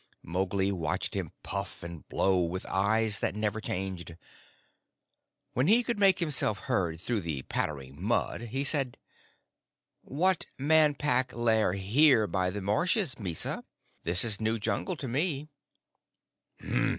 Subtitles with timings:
[0.23, 4.15] Mowgli watched him puff and blow with eyes that never changed.
[5.53, 8.97] When he could make himself heard through the spattering mud, he said:
[10.01, 13.63] "What Man Pack lair here by the marshes, Mysa?
[14.03, 15.49] This is new jungle to me."